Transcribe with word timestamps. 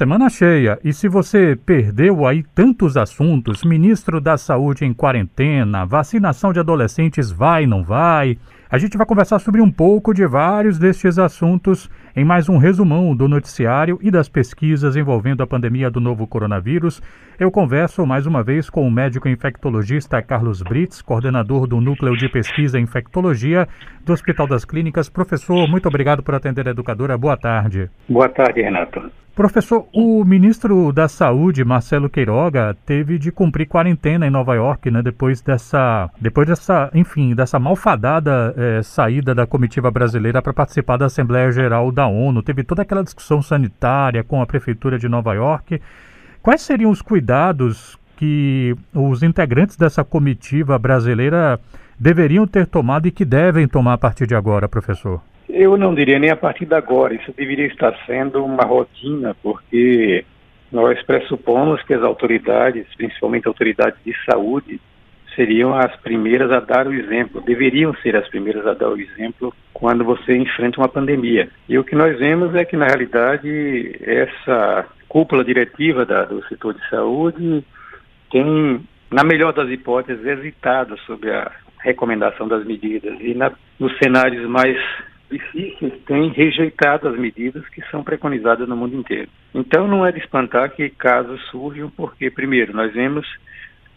Semana 0.00 0.30
cheia. 0.30 0.78
E 0.82 0.94
se 0.94 1.08
você 1.08 1.54
perdeu 1.54 2.26
aí 2.26 2.42
tantos 2.54 2.96
assuntos, 2.96 3.62
ministro 3.62 4.18
da 4.18 4.38
Saúde 4.38 4.86
em 4.86 4.94
quarentena, 4.94 5.84
vacinação 5.84 6.54
de 6.54 6.58
adolescentes 6.58 7.30
vai, 7.30 7.66
não 7.66 7.84
vai? 7.84 8.38
A 8.70 8.78
gente 8.78 8.96
vai 8.96 9.06
conversar 9.06 9.38
sobre 9.40 9.60
um 9.60 9.70
pouco 9.70 10.14
de 10.14 10.26
vários 10.26 10.78
destes 10.78 11.18
assuntos 11.18 11.90
em 12.16 12.24
mais 12.24 12.48
um 12.48 12.56
resumão 12.56 13.14
do 13.14 13.28
noticiário 13.28 13.98
e 14.00 14.10
das 14.10 14.26
pesquisas 14.26 14.96
envolvendo 14.96 15.42
a 15.42 15.46
pandemia 15.46 15.90
do 15.90 16.00
novo 16.00 16.26
coronavírus. 16.26 17.02
Eu 17.40 17.50
converso 17.50 18.04
mais 18.04 18.26
uma 18.26 18.42
vez 18.42 18.68
com 18.68 18.86
o 18.86 18.90
médico 18.90 19.26
infectologista 19.26 20.20
Carlos 20.20 20.60
Brits, 20.60 21.00
coordenador 21.00 21.66
do 21.66 21.80
Núcleo 21.80 22.14
de 22.14 22.28
Pesquisa 22.28 22.78
em 22.78 22.82
Infectologia 22.82 23.66
do 24.04 24.12
Hospital 24.12 24.46
das 24.46 24.62
Clínicas. 24.62 25.08
Professor, 25.08 25.66
muito 25.66 25.88
obrigado 25.88 26.22
por 26.22 26.34
atender 26.34 26.68
a 26.68 26.72
educadora. 26.72 27.16
Boa 27.16 27.38
tarde. 27.38 27.88
Boa 28.06 28.28
tarde, 28.28 28.60
Renato. 28.60 29.10
Professor, 29.34 29.86
o 29.90 30.22
ministro 30.22 30.92
da 30.92 31.08
Saúde, 31.08 31.64
Marcelo 31.64 32.10
Queiroga, 32.10 32.76
teve 32.84 33.18
de 33.18 33.32
cumprir 33.32 33.66
quarentena 33.66 34.26
em 34.26 34.30
Nova 34.30 34.54
York, 34.54 34.90
né? 34.90 35.00
Depois 35.00 35.40
dessa, 35.40 36.10
depois 36.20 36.46
dessa, 36.46 36.90
enfim, 36.92 37.34
dessa 37.34 37.58
malfadada 37.58 38.54
é, 38.54 38.82
saída 38.82 39.34
da 39.34 39.46
comitiva 39.46 39.90
brasileira 39.90 40.42
para 40.42 40.52
participar 40.52 40.98
da 40.98 41.06
Assembleia 41.06 41.50
Geral 41.50 41.90
da 41.90 42.06
ONU. 42.06 42.42
Teve 42.42 42.64
toda 42.64 42.82
aquela 42.82 43.02
discussão 43.02 43.40
sanitária 43.40 44.22
com 44.22 44.42
a 44.42 44.46
prefeitura 44.46 44.98
de 44.98 45.08
Nova 45.08 45.32
York. 45.32 45.80
Quais 46.42 46.62
seriam 46.62 46.90
os 46.90 47.02
cuidados 47.02 47.98
que 48.16 48.74
os 48.94 49.22
integrantes 49.22 49.76
dessa 49.76 50.02
comitiva 50.02 50.78
brasileira 50.78 51.60
deveriam 51.98 52.46
ter 52.46 52.66
tomado 52.66 53.06
e 53.06 53.10
que 53.10 53.26
devem 53.26 53.68
tomar 53.68 53.92
a 53.92 53.98
partir 53.98 54.26
de 54.26 54.34
agora, 54.34 54.66
professor? 54.66 55.20
Eu 55.48 55.76
não 55.76 55.94
diria 55.94 56.18
nem 56.18 56.30
a 56.30 56.36
partir 56.36 56.64
de 56.64 56.74
agora, 56.74 57.12
isso 57.12 57.30
deveria 57.36 57.66
estar 57.66 57.94
sendo 58.06 58.42
uma 58.42 58.64
rotina, 58.64 59.36
porque 59.42 60.24
nós 60.72 61.02
pressupomos 61.02 61.82
que 61.82 61.92
as 61.92 62.02
autoridades, 62.02 62.86
principalmente 62.96 63.46
autoridades 63.46 63.98
de 64.02 64.14
saúde, 64.24 64.80
seriam 65.36 65.74
as 65.74 65.94
primeiras 65.96 66.50
a 66.50 66.60
dar 66.60 66.86
o 66.86 66.94
exemplo, 66.94 67.42
deveriam 67.42 67.94
ser 67.96 68.16
as 68.16 68.26
primeiras 68.28 68.66
a 68.66 68.72
dar 68.72 68.88
o 68.88 68.98
exemplo 68.98 69.52
quando 69.74 70.04
você 70.04 70.36
enfrenta 70.36 70.80
uma 70.80 70.88
pandemia. 70.88 71.50
E 71.68 71.78
o 71.78 71.84
que 71.84 71.94
nós 71.94 72.18
vemos 72.18 72.54
é 72.54 72.64
que, 72.64 72.76
na 72.76 72.86
realidade, 72.86 73.98
essa 74.02 74.86
cúpula 75.10 75.44
diretiva 75.44 76.06
da, 76.06 76.24
do 76.24 76.40
setor 76.46 76.72
de 76.72 76.88
saúde 76.88 77.64
tem, 78.30 78.80
na 79.10 79.24
melhor 79.24 79.52
das 79.52 79.68
hipóteses, 79.68 80.24
hesitado 80.24 80.96
sobre 81.00 81.32
a 81.32 81.50
recomendação 81.80 82.46
das 82.46 82.64
medidas. 82.64 83.18
E 83.20 83.34
na, 83.34 83.50
nos 83.78 83.92
cenários 83.98 84.48
mais 84.48 84.78
difíceis 85.28 85.92
têm 86.06 86.30
rejeitado 86.30 87.08
as 87.08 87.18
medidas 87.18 87.68
que 87.70 87.82
são 87.90 88.04
preconizadas 88.04 88.68
no 88.68 88.76
mundo 88.76 88.96
inteiro. 88.96 89.28
Então 89.52 89.88
não 89.88 90.06
é 90.06 90.12
de 90.12 90.20
espantar 90.20 90.70
que 90.70 90.88
casos 90.90 91.40
surjam, 91.50 91.90
porque, 91.90 92.30
primeiro, 92.30 92.72
nós 92.72 92.92
vemos 92.92 93.26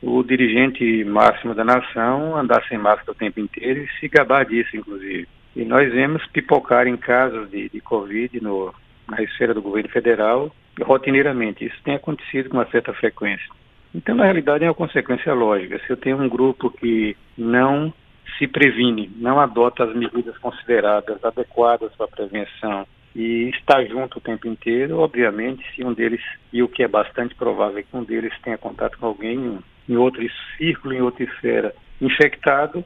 o 0.02 0.24
dirigente 0.24 1.04
máximo 1.04 1.54
da 1.54 1.64
nação 1.64 2.36
andar 2.36 2.64
sem 2.68 2.78
máscara 2.80 3.12
o 3.12 3.16
tempo 3.16 3.40
inteiro 3.40 3.84
e 3.84 4.00
se 4.00 4.08
gabar 4.08 4.46
disso, 4.46 4.76
inclusive. 4.76 5.28
E 5.56 5.64
nós 5.64 5.94
vemos 5.94 6.26
pipocar 6.34 6.88
em 6.88 6.98
casos 6.98 7.52
de, 7.52 7.70
de 7.70 7.80
Covid 7.82 8.42
no, 8.42 8.74
na 9.08 9.22
esfera 9.22 9.54
do 9.54 9.62
governo 9.62 9.90
federal 9.90 10.52
rotineiramente. 10.82 11.66
Isso 11.66 11.78
tem 11.84 11.96
acontecido 11.96 12.50
com 12.50 12.58
uma 12.58 12.70
certa 12.70 12.94
frequência. 12.94 13.48
Então, 13.94 14.16
na 14.16 14.24
realidade, 14.24 14.64
é 14.64 14.68
uma 14.68 14.74
consequência 14.74 15.34
lógica. 15.34 15.80
Se 15.86 15.90
eu 15.92 15.98
tenho 15.98 16.20
um 16.20 16.28
grupo 16.28 16.72
que 16.72 17.16
não 17.38 17.94
se 18.38 18.48
previne, 18.48 19.12
não 19.18 19.40
adota 19.40 19.84
as 19.84 19.96
medidas 19.96 20.38
consideradas 20.40 21.24
adequadas 21.24 21.92
para 21.96 22.06
a 22.06 22.10
prevenção 22.10 22.88
e 23.16 23.50
está 23.50 23.84
junto 23.86 24.18
o 24.18 24.22
tempo 24.22 24.48
inteiro, 24.48 24.98
obviamente, 24.98 25.64
se 25.76 25.84
um 25.84 25.94
deles, 25.94 26.22
e 26.52 26.64
o 26.64 26.68
que 26.68 26.82
é 26.82 26.88
bastante 26.88 27.36
provável 27.36 27.84
que 27.84 27.96
um 27.96 28.04
deles 28.04 28.34
tenha 28.42 28.58
contato 28.58 28.98
com 28.98 29.06
alguém 29.06 29.60
em 29.88 29.96
outro 29.96 30.24
círculo, 30.58 30.94
em 30.94 31.02
outra 31.02 31.24
esfera, 31.24 31.76
infectado, 32.02 32.84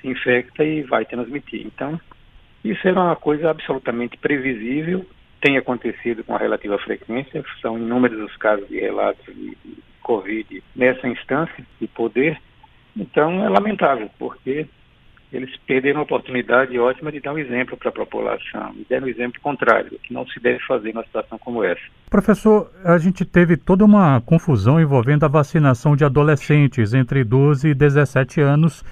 se 0.00 0.08
infecta 0.08 0.64
e 0.64 0.82
vai 0.82 1.04
transmitir. 1.04 1.66
Então, 1.66 2.00
isso 2.64 2.86
era 2.88 2.98
uma 2.98 3.16
coisa 3.16 3.50
absolutamente 3.50 4.16
previsível, 4.16 5.04
tem 5.40 5.56
acontecido 5.56 6.24
com 6.24 6.36
relativa 6.36 6.78
frequência, 6.78 7.44
são 7.60 7.78
inúmeros 7.78 8.30
os 8.30 8.36
casos 8.36 8.68
de 8.68 8.80
relatos 8.80 9.24
de 9.34 9.56
Covid 10.02 10.62
nessa 10.74 11.06
instância 11.06 11.64
de 11.80 11.86
poder, 11.86 12.40
então 12.96 13.44
é 13.44 13.48
lamentável, 13.48 14.10
porque 14.18 14.66
eles 15.32 15.54
perderam 15.66 16.00
a 16.00 16.04
oportunidade 16.04 16.78
ótima 16.78 17.12
de 17.12 17.20
dar 17.20 17.34
um 17.34 17.38
exemplo 17.38 17.76
para 17.76 17.90
a 17.90 17.92
população, 17.92 18.72
e 18.76 18.86
deram 18.88 19.06
um 19.06 19.10
exemplo 19.10 19.40
contrário, 19.42 19.98
que 20.02 20.12
não 20.12 20.26
se 20.26 20.40
deve 20.40 20.58
fazer 20.60 20.92
numa 20.92 21.04
situação 21.04 21.38
como 21.38 21.62
essa. 21.62 21.82
Professor, 22.10 22.70
a 22.84 22.96
gente 22.96 23.24
teve 23.24 23.56
toda 23.56 23.84
uma 23.84 24.20
confusão 24.22 24.80
envolvendo 24.80 25.24
a 25.24 25.28
vacinação 25.28 25.94
de 25.94 26.04
adolescentes 26.04 26.94
entre 26.94 27.22
12 27.22 27.68
e 27.68 27.74
17 27.74 28.40
anos. 28.40 28.82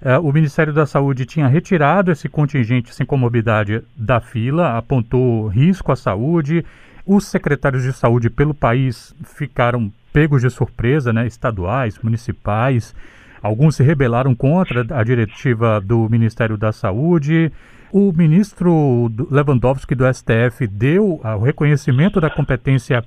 É, 0.00 0.16
o 0.18 0.32
Ministério 0.32 0.72
da 0.72 0.86
Saúde 0.86 1.26
tinha 1.26 1.48
retirado 1.48 2.12
esse 2.12 2.28
contingente 2.28 2.94
sem 2.94 3.04
comorbidade 3.04 3.82
da 3.96 4.20
fila, 4.20 4.78
apontou 4.78 5.48
risco 5.48 5.90
à 5.90 5.96
saúde. 5.96 6.64
Os 7.04 7.26
secretários 7.26 7.82
de 7.82 7.92
saúde 7.92 8.30
pelo 8.30 8.54
país 8.54 9.14
ficaram 9.24 9.92
pegos 10.12 10.42
de 10.42 10.50
surpresa, 10.50 11.12
né, 11.12 11.26
estaduais, 11.26 11.98
municipais. 12.02 12.94
Alguns 13.42 13.76
se 13.76 13.82
rebelaram 13.82 14.34
contra 14.34 14.86
a 14.90 15.02
diretiva 15.02 15.80
do 15.80 16.08
Ministério 16.08 16.56
da 16.56 16.72
Saúde. 16.72 17.52
O 17.90 18.12
ministro 18.12 19.10
Lewandowski 19.30 19.94
do 19.94 20.04
STF 20.12 20.66
deu 20.66 21.20
o 21.22 21.38
reconhecimento 21.38 22.20
da 22.20 22.28
competência 22.28 23.02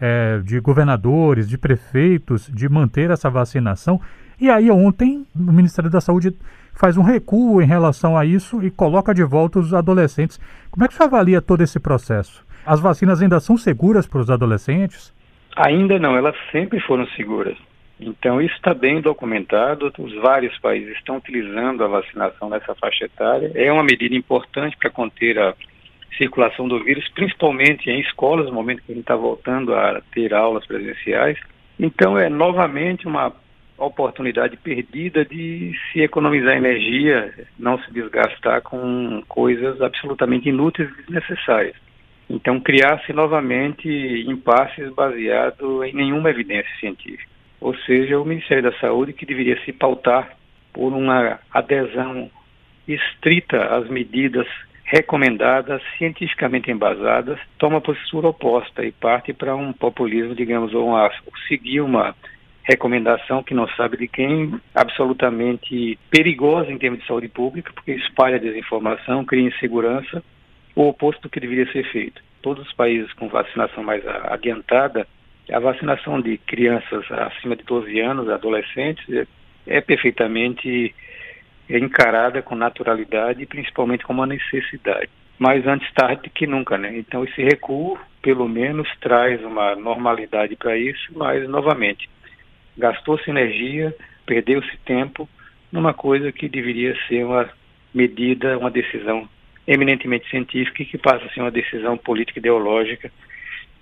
é, 0.00 0.38
de 0.38 0.58
governadores, 0.60 1.48
de 1.48 1.58
prefeitos, 1.58 2.50
de 2.52 2.68
manter 2.68 3.10
essa 3.10 3.28
vacinação. 3.28 4.00
E 4.40 4.50
aí, 4.50 4.70
ontem, 4.70 5.24
o 5.34 5.52
Ministério 5.52 5.90
da 5.90 6.00
Saúde 6.00 6.36
faz 6.74 6.96
um 6.96 7.02
recuo 7.02 7.62
em 7.62 7.66
relação 7.66 8.16
a 8.16 8.24
isso 8.24 8.62
e 8.62 8.70
coloca 8.70 9.14
de 9.14 9.22
volta 9.22 9.58
os 9.58 9.72
adolescentes. 9.72 10.40
Como 10.70 10.84
é 10.84 10.88
que 10.88 10.94
você 10.94 11.04
avalia 11.04 11.40
todo 11.40 11.62
esse 11.62 11.78
processo? 11.78 12.44
As 12.66 12.80
vacinas 12.80 13.22
ainda 13.22 13.38
são 13.40 13.56
seguras 13.56 14.06
para 14.06 14.20
os 14.20 14.30
adolescentes? 14.30 15.14
Ainda 15.56 15.98
não, 15.98 16.16
elas 16.16 16.34
sempre 16.50 16.80
foram 16.80 17.06
seguras. 17.08 17.56
Então, 18.00 18.40
isso 18.40 18.54
está 18.56 18.74
bem 18.74 19.00
documentado. 19.00 19.92
Os 19.98 20.14
vários 20.16 20.58
países 20.58 20.96
estão 20.96 21.16
utilizando 21.18 21.84
a 21.84 21.88
vacinação 21.88 22.48
nessa 22.48 22.74
faixa 22.74 23.04
etária. 23.04 23.52
É 23.54 23.72
uma 23.72 23.84
medida 23.84 24.16
importante 24.16 24.76
para 24.76 24.90
conter 24.90 25.38
a 25.38 25.54
circulação 26.18 26.66
do 26.66 26.82
vírus, 26.82 27.08
principalmente 27.14 27.88
em 27.88 28.00
escolas, 28.00 28.46
no 28.46 28.52
momento 28.52 28.82
que 28.82 28.92
a 28.92 28.94
gente 28.94 29.04
está 29.04 29.16
voltando 29.16 29.74
a 29.74 30.00
ter 30.12 30.34
aulas 30.34 30.66
presenciais. 30.66 31.38
Então, 31.78 32.18
é 32.18 32.28
novamente 32.28 33.06
uma 33.06 33.32
oportunidade 33.78 34.56
perdida 34.56 35.24
de 35.24 35.72
se 35.92 36.00
economizar 36.00 36.56
energia, 36.56 37.32
não 37.58 37.78
se 37.78 37.92
desgastar 37.92 38.62
com 38.62 39.22
coisas 39.28 39.80
absolutamente 39.80 40.48
inúteis 40.48 40.88
e 40.90 41.02
desnecessárias. 41.02 41.76
Então, 42.30 42.58
criar-se 42.58 43.12
novamente 43.12 43.88
impasses 44.26 44.92
baseados 44.94 45.84
em 45.84 45.92
nenhuma 45.92 46.30
evidência 46.30 46.70
científica 46.80 47.34
ou 47.64 47.74
seja, 47.78 48.20
o 48.20 48.26
Ministério 48.26 48.62
da 48.62 48.78
Saúde 48.78 49.14
que 49.14 49.24
deveria 49.24 49.58
se 49.64 49.72
pautar 49.72 50.36
por 50.70 50.92
uma 50.92 51.40
adesão 51.50 52.30
estrita 52.86 53.74
às 53.74 53.88
medidas 53.88 54.46
recomendadas, 54.84 55.80
cientificamente 55.96 56.70
embasadas, 56.70 57.40
toma 57.56 57.80
postura 57.80 58.28
oposta 58.28 58.84
e 58.84 58.92
parte 58.92 59.32
para 59.32 59.56
um 59.56 59.72
populismo, 59.72 60.34
digamos, 60.34 60.74
ou 60.74 60.88
uma, 60.88 61.10
seguir 61.48 61.80
uma 61.80 62.14
recomendação 62.64 63.42
que 63.42 63.54
não 63.54 63.68
sabe 63.68 63.96
de 63.96 64.08
quem, 64.08 64.58
absolutamente 64.74 65.98
perigosa 66.10 66.72
em 66.72 66.78
termos 66.78 67.00
de 67.00 67.06
saúde 67.06 67.28
pública, 67.28 67.72
porque 67.74 67.92
espalha 67.92 68.38
desinformação, 68.38 69.24
cria 69.24 69.48
insegurança, 69.48 70.22
o 70.74 70.88
oposto 70.88 71.22
do 71.22 71.28
que 71.28 71.40
deveria 71.40 71.70
ser 71.70 71.84
feito. 71.92 72.22
Todos 72.42 72.66
os 72.66 72.72
países 72.72 73.12
com 73.14 73.28
vacinação 73.28 73.82
mais 73.82 74.02
adiantada 74.06 75.06
a 75.52 75.58
vacinação 75.58 76.20
de 76.20 76.38
crianças 76.38 77.04
acima 77.10 77.54
de 77.56 77.64
12 77.64 78.00
anos, 78.00 78.28
adolescentes, 78.28 79.04
é, 79.10 79.26
é 79.66 79.80
perfeitamente 79.80 80.94
encarada 81.68 82.42
com 82.42 82.54
naturalidade 82.54 83.42
e 83.42 83.46
principalmente 83.46 84.04
como 84.04 84.20
uma 84.20 84.26
necessidade. 84.26 85.10
Mas 85.38 85.66
antes 85.66 85.92
tarde 85.92 86.30
que 86.30 86.46
nunca, 86.46 86.78
né? 86.78 86.96
Então 86.96 87.24
esse 87.24 87.42
recuo, 87.42 87.98
pelo 88.22 88.48
menos, 88.48 88.88
traz 89.00 89.42
uma 89.44 89.74
normalidade 89.74 90.56
para 90.56 90.76
isso, 90.78 91.12
mas 91.14 91.48
novamente, 91.48 92.08
gastou-se 92.76 93.28
energia, 93.28 93.94
perdeu-se 94.26 94.76
tempo 94.84 95.28
numa 95.70 95.92
coisa 95.94 96.30
que 96.32 96.48
deveria 96.48 96.96
ser 97.08 97.24
uma 97.24 97.48
medida, 97.92 98.58
uma 98.58 98.70
decisão 98.70 99.28
eminentemente 99.66 100.28
científica 100.28 100.82
e 100.82 100.86
que 100.86 100.98
passa 100.98 101.24
a 101.24 101.30
ser 101.30 101.40
uma 101.40 101.50
decisão 101.50 101.96
política 101.96 102.38
ideológica 102.38 103.10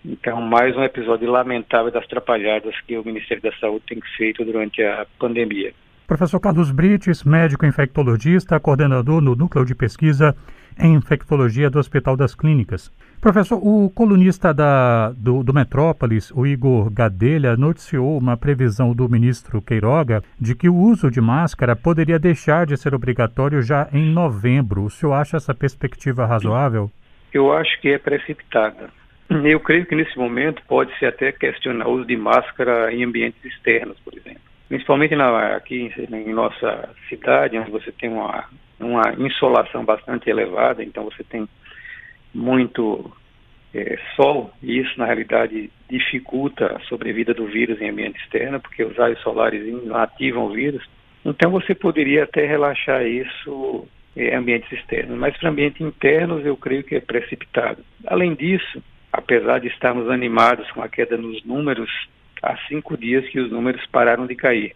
então, 0.05 0.41
mais 0.41 0.77
um 0.77 0.83
episódio 0.83 1.31
lamentável 1.31 1.93
das 1.93 2.07
trapalhadas 2.09 2.75
que 2.81 2.97
o 2.99 3.05
Ministério 3.05 3.41
da 3.41 3.53
Saúde 3.53 3.85
tem 3.87 4.01
feito 4.17 4.45
durante 4.45 4.83
a 4.83 5.07
pandemia. 5.17 5.73
Professor 6.13 6.39
Carlos 6.41 6.71
Brites, 6.71 7.25
médico 7.25 7.65
infectologista, 7.65 8.61
coordenador 8.61 9.23
no 9.23 9.35
Núcleo 9.35 9.65
de 9.65 9.75
Pesquisa 9.75 10.37
em 10.79 10.93
Infectologia 10.93 11.71
do 11.71 11.79
Hospital 11.79 12.19
das 12.19 12.35
Clínicas. 12.35 12.93
Professor, 13.19 13.57
o 13.57 13.89
colunista 13.89 14.53
da, 14.53 15.11
do, 15.13 15.43
do, 15.43 15.55
Metrópolis, 15.55 16.31
o 16.33 16.47
Igor 16.47 16.91
Gadelha, 16.91 17.57
noticiou 17.57 18.19
uma 18.19 18.37
previsão 18.37 18.93
do 18.93 19.09
ministro 19.09 19.63
Queiroga 19.63 20.23
de 20.39 20.55
que 20.55 20.69
o 20.69 20.77
uso 20.77 21.11
de 21.11 21.19
máscara 21.19 21.75
poderia 21.75 22.19
deixar 22.19 22.67
de 22.67 22.77
ser 22.77 22.95
obrigatório 22.95 23.63
já 23.63 23.89
em 23.91 24.13
novembro. 24.13 24.85
O 24.85 24.91
senhor 24.91 25.15
acha 25.15 25.39
essa 25.39 25.55
perspectiva 25.55 26.27
razoável? 26.27 26.91
Eu 27.33 27.51
acho 27.55 27.81
que 27.81 27.89
é 27.89 27.97
precipitada. 27.97 28.91
Eu 29.31 29.61
creio 29.61 29.87
que 29.87 29.95
nesse 29.95 30.19
momento 30.19 30.63
pode-se 30.69 31.07
até 31.07 31.33
questionar 31.33 31.89
o 31.89 31.95
uso 31.95 32.05
de 32.05 32.19
máscara 32.19 32.93
em 32.93 33.03
ambientes 33.03 33.43
externos, 33.43 33.99
por 34.05 34.13
exemplo. 34.13 34.52
Principalmente 34.73 35.15
na, 35.15 35.57
aqui 35.57 35.93
em 36.11 36.33
nossa 36.33 36.89
cidade, 37.07 37.59
onde 37.59 37.71
você 37.71 37.93
tem 37.93 38.09
uma, 38.09 38.49
uma 38.81 39.03
insolação 39.19 39.85
bastante 39.85 40.31
elevada, 40.31 40.83
então 40.83 41.05
você 41.05 41.23
tem 41.23 41.47
muito 42.33 43.13
é, 43.75 43.99
sol, 44.17 44.51
e 44.63 44.79
isso 44.79 44.99
na 44.99 45.05
realidade 45.05 45.71
dificulta 45.91 46.75
a 46.75 46.81
sobrevida 46.89 47.35
do 47.35 47.45
vírus 47.45 47.83
em 47.83 47.91
ambiente 47.91 48.19
externo, 48.23 48.61
porque 48.61 48.83
os 48.83 48.97
raios 48.97 49.21
solares 49.21 49.63
ativam 49.93 50.47
o 50.47 50.55
vírus. 50.55 50.83
Então 51.23 51.51
você 51.51 51.75
poderia 51.75 52.25
até 52.25 52.47
relaxar 52.47 53.07
isso 53.07 53.87
em 54.17 54.35
ambientes 54.35 54.73
externos, 54.73 55.19
mas 55.19 55.37
para 55.37 55.51
ambientes 55.51 55.83
internos 55.83 56.47
eu 56.47 56.57
creio 56.57 56.83
que 56.83 56.95
é 56.95 57.01
precipitado. 57.01 57.85
Além 58.07 58.35
disso, 58.35 58.83
apesar 59.13 59.59
de 59.59 59.69
estarmos 59.69 60.09
animados 60.09 60.71
com 60.71 60.81
a 60.81 60.89
queda 60.89 61.19
nos 61.19 61.45
números, 61.45 61.91
há 62.43 62.57
cinco 62.69 62.97
dias 62.97 63.27
que 63.29 63.39
os 63.39 63.51
números 63.51 63.85
pararam 63.87 64.27
de 64.27 64.35
cair. 64.35 64.75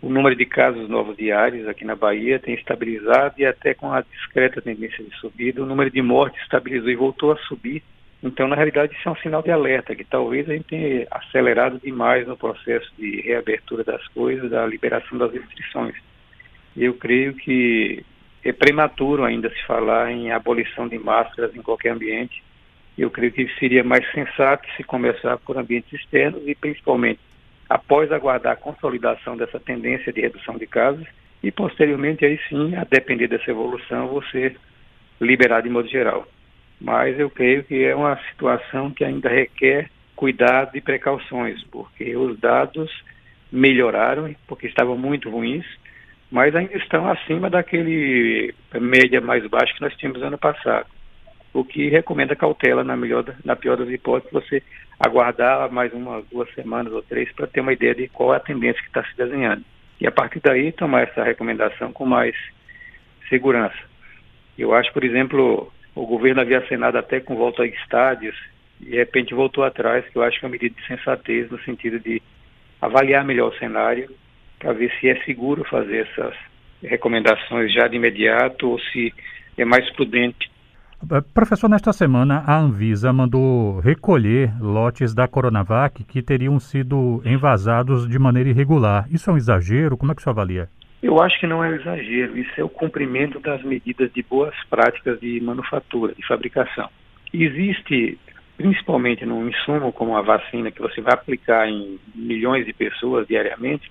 O 0.00 0.08
número 0.08 0.34
de 0.34 0.46
casos 0.46 0.88
novos 0.88 1.16
diários 1.16 1.68
aqui 1.68 1.84
na 1.84 1.94
Bahia 1.94 2.38
tem 2.38 2.54
estabilizado 2.54 3.34
e 3.36 3.44
até 3.44 3.74
com 3.74 3.92
a 3.92 4.00
discreta 4.00 4.62
tendência 4.62 5.04
de 5.04 5.14
subida, 5.16 5.62
o 5.62 5.66
número 5.66 5.90
de 5.90 6.00
mortes 6.00 6.40
estabilizou 6.42 6.88
e 6.88 6.96
voltou 6.96 7.32
a 7.32 7.36
subir. 7.36 7.82
Então, 8.22 8.48
na 8.48 8.56
realidade, 8.56 8.94
isso 8.94 9.08
é 9.08 9.12
um 9.12 9.16
sinal 9.16 9.42
de 9.42 9.50
alerta, 9.50 9.94
que 9.94 10.04
talvez 10.04 10.48
a 10.48 10.52
gente 10.52 10.66
tenha 10.66 11.06
acelerado 11.10 11.78
demais 11.82 12.26
no 12.26 12.36
processo 12.36 12.90
de 12.98 13.20
reabertura 13.22 13.82
das 13.82 14.06
coisas, 14.08 14.50
da 14.50 14.66
liberação 14.66 15.18
das 15.18 15.32
restrições. 15.32 15.94
Eu 16.76 16.94
creio 16.94 17.34
que 17.34 18.04
é 18.44 18.52
prematuro 18.52 19.24
ainda 19.24 19.50
se 19.50 19.62
falar 19.66 20.10
em 20.12 20.32
abolição 20.32 20.88
de 20.88 20.98
máscaras 20.98 21.54
em 21.54 21.62
qualquer 21.62 21.90
ambiente. 21.90 22.42
Eu 22.98 23.10
creio 23.10 23.32
que 23.32 23.48
seria 23.58 23.82
mais 23.82 24.08
sensato 24.12 24.68
se 24.76 24.84
começar 24.84 25.38
por 25.38 25.56
ambientes 25.56 25.92
externos 25.92 26.42
e, 26.46 26.54
principalmente, 26.54 27.20
após 27.68 28.10
aguardar 28.10 28.54
a 28.54 28.56
consolidação 28.56 29.36
dessa 29.36 29.60
tendência 29.60 30.12
de 30.12 30.20
redução 30.20 30.56
de 30.58 30.66
casos 30.66 31.06
e 31.42 31.50
posteriormente 31.50 32.24
aí 32.24 32.38
sim, 32.48 32.74
a 32.74 32.84
depender 32.84 33.28
dessa 33.28 33.50
evolução, 33.50 34.08
você 34.08 34.54
liberar 35.20 35.62
de 35.62 35.70
modo 35.70 35.88
geral. 35.88 36.26
Mas 36.80 37.18
eu 37.18 37.30
creio 37.30 37.62
que 37.64 37.84
é 37.84 37.94
uma 37.94 38.18
situação 38.30 38.90
que 38.90 39.04
ainda 39.04 39.28
requer 39.28 39.88
cuidado 40.16 40.76
e 40.76 40.80
precauções, 40.80 41.62
porque 41.70 42.14
os 42.16 42.38
dados 42.38 42.90
melhoraram, 43.50 44.34
porque 44.46 44.66
estavam 44.66 44.96
muito 44.96 45.30
ruins, 45.30 45.64
mas 46.30 46.54
ainda 46.54 46.76
estão 46.76 47.08
acima 47.10 47.48
daquele 47.48 48.54
média 48.74 49.20
mais 49.20 49.46
baixa 49.46 49.74
que 49.74 49.80
nós 49.80 49.96
tínhamos 49.96 50.22
ano 50.22 50.38
passado. 50.38 50.86
O 51.52 51.64
que 51.64 51.88
recomenda 51.88 52.36
cautela, 52.36 52.84
na, 52.84 52.96
melhor, 52.96 53.24
na 53.44 53.56
pior 53.56 53.76
das 53.76 53.88
hipóteses, 53.88 54.32
você 54.32 54.62
aguardar 54.98 55.70
mais 55.72 55.92
umas 55.92 56.24
duas 56.26 56.52
semanas 56.54 56.92
ou 56.92 57.02
três 57.02 57.30
para 57.32 57.46
ter 57.46 57.60
uma 57.60 57.72
ideia 57.72 57.94
de 57.94 58.08
qual 58.08 58.32
é 58.32 58.36
a 58.36 58.40
tendência 58.40 58.80
que 58.80 58.88
está 58.88 59.02
se 59.02 59.16
desenhando. 59.16 59.64
E 60.00 60.06
a 60.06 60.12
partir 60.12 60.40
daí 60.40 60.70
tomar 60.72 61.02
essa 61.02 61.24
recomendação 61.24 61.92
com 61.92 62.06
mais 62.06 62.36
segurança. 63.28 63.78
Eu 64.56 64.74
acho, 64.74 64.92
por 64.92 65.02
exemplo, 65.02 65.72
o 65.94 66.06
governo 66.06 66.40
havia 66.40 66.58
assinado 66.58 66.98
até 66.98 67.20
com 67.20 67.34
volta 67.34 67.62
a 67.62 67.66
estádios 67.66 68.36
e 68.80 68.86
de 68.86 68.96
repente 68.96 69.34
voltou 69.34 69.64
atrás, 69.64 70.06
que 70.08 70.16
eu 70.16 70.22
acho 70.22 70.38
que 70.38 70.44
é 70.44 70.48
uma 70.48 70.52
medida 70.52 70.74
de 70.74 70.86
sensatez 70.86 71.50
no 71.50 71.58
sentido 71.62 71.98
de 71.98 72.22
avaliar 72.80 73.24
melhor 73.24 73.52
o 73.52 73.58
cenário 73.58 74.10
para 74.58 74.72
ver 74.72 74.92
se 75.00 75.08
é 75.08 75.16
seguro 75.24 75.64
fazer 75.64 76.06
essas 76.08 76.34
recomendações 76.82 77.72
já 77.72 77.88
de 77.88 77.96
imediato 77.96 78.68
ou 78.68 78.78
se 78.78 79.12
é 79.56 79.64
mais 79.64 79.88
prudente 79.90 80.50
professor, 81.34 81.68
nesta 81.68 81.92
semana 81.92 82.42
a 82.46 82.58
Anvisa 82.58 83.12
mandou 83.12 83.80
recolher 83.80 84.52
lotes 84.60 85.14
da 85.14 85.26
Coronavac 85.26 86.04
que 86.04 86.22
teriam 86.22 86.58
sido 86.60 87.22
envasados 87.24 88.08
de 88.08 88.18
maneira 88.18 88.50
irregular. 88.50 89.06
Isso 89.10 89.30
é 89.30 89.32
um 89.32 89.36
exagero? 89.36 89.96
Como 89.96 90.12
é 90.12 90.14
que 90.14 90.20
o 90.20 90.24
senhor 90.24 90.34
avalia? 90.34 90.68
Eu 91.02 91.20
acho 91.20 91.40
que 91.40 91.46
não 91.46 91.64
é 91.64 91.70
um 91.70 91.74
exagero. 91.74 92.38
Isso 92.38 92.52
é 92.58 92.64
o 92.64 92.68
cumprimento 92.68 93.40
das 93.40 93.62
medidas 93.62 94.12
de 94.12 94.22
boas 94.22 94.54
práticas 94.68 95.18
de 95.20 95.40
manufatura, 95.40 96.14
de 96.14 96.26
fabricação. 96.26 96.88
Existe, 97.32 98.18
principalmente 98.56 99.24
num 99.24 99.48
insumo 99.48 99.92
como 99.92 100.16
a 100.16 100.22
vacina, 100.22 100.70
que 100.70 100.82
você 100.82 101.00
vai 101.00 101.14
aplicar 101.14 101.68
em 101.68 101.98
milhões 102.14 102.66
de 102.66 102.72
pessoas 102.72 103.26
diariamente, 103.26 103.90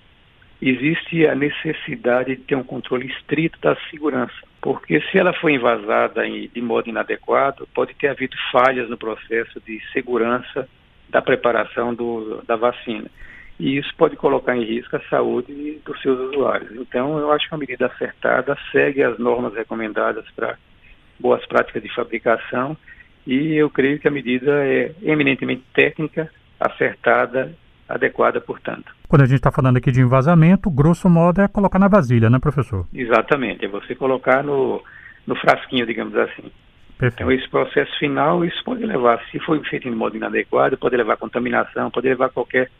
existe 0.60 1.26
a 1.26 1.34
necessidade 1.34 2.36
de 2.36 2.42
ter 2.42 2.54
um 2.54 2.62
controle 2.62 3.06
estrito 3.06 3.58
da 3.60 3.76
segurança, 3.90 4.34
porque 4.60 5.00
se 5.10 5.18
ela 5.18 5.32
foi 5.32 5.54
invasada 5.54 6.22
de 6.28 6.60
modo 6.60 6.88
inadequado, 6.88 7.66
pode 7.74 7.94
ter 7.94 8.08
havido 8.08 8.36
falhas 8.52 8.88
no 8.90 8.98
processo 8.98 9.60
de 9.60 9.80
segurança 9.92 10.68
da 11.08 11.22
preparação 11.22 11.94
do, 11.94 12.42
da 12.46 12.56
vacina. 12.56 13.10
E 13.58 13.76
isso 13.76 13.94
pode 13.96 14.16
colocar 14.16 14.56
em 14.56 14.64
risco 14.64 14.96
a 14.96 15.00
saúde 15.10 15.80
dos 15.84 16.00
seus 16.00 16.18
usuários. 16.30 16.72
Então, 16.76 17.18
eu 17.18 17.30
acho 17.30 17.46
que 17.46 17.54
é 17.54 17.56
uma 17.56 17.60
medida 17.60 17.86
acertada, 17.86 18.56
segue 18.72 19.02
as 19.02 19.18
normas 19.18 19.54
recomendadas 19.54 20.24
para 20.30 20.56
boas 21.18 21.44
práticas 21.46 21.82
de 21.82 21.94
fabricação 21.94 22.76
e 23.26 23.54
eu 23.54 23.68
creio 23.68 23.98
que 23.98 24.08
a 24.08 24.10
medida 24.10 24.64
é 24.64 24.94
eminentemente 25.02 25.62
técnica, 25.74 26.30
acertada 26.58 27.54
adequada, 27.88 28.40
portanto. 28.40 28.99
Quando 29.10 29.22
a 29.22 29.26
gente 29.26 29.38
está 29.38 29.50
falando 29.50 29.76
aqui 29.76 29.90
de 29.90 30.00
envasamento, 30.00 30.70
grosso 30.70 31.10
modo 31.10 31.40
é 31.40 31.48
colocar 31.48 31.80
na 31.80 31.88
vasilha, 31.88 32.30
né, 32.30 32.38
professor? 32.38 32.86
Exatamente, 32.94 33.64
é 33.64 33.68
você 33.68 33.92
colocar 33.92 34.44
no, 34.44 34.80
no 35.26 35.34
frasquinho, 35.34 35.84
digamos 35.84 36.14
assim. 36.14 36.44
Perfeito. 36.96 37.14
Então, 37.14 37.32
esse 37.32 37.48
processo 37.48 37.90
final, 37.98 38.44
isso 38.44 38.62
pode 38.62 38.86
levar, 38.86 39.20
se 39.32 39.40
for 39.40 39.60
feito 39.66 39.90
de 39.90 39.96
modo 39.96 40.16
inadequado, 40.16 40.78
pode 40.78 40.96
levar 40.96 41.14
a 41.14 41.16
contaminação, 41.16 41.90
pode 41.90 42.08
levar 42.08 42.26
a 42.26 42.28
qualquer 42.28 42.70